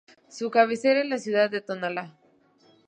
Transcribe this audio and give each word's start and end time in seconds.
Su 0.29 0.49
cabecera 0.49 1.01
es 1.01 1.05
la 1.07 1.19
ciudad 1.19 1.51
de 1.51 1.61
Tonalá. 1.61 2.17